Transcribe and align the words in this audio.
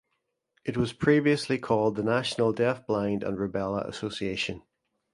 It 0.65 0.77
was 0.77 0.93
previously 0.93 1.59
called 1.59 1.95
The 1.95 2.01
National 2.01 2.55
Deafblind 2.55 3.21
and 3.23 3.37
Rubella 3.37 3.87
Association. 3.87 4.63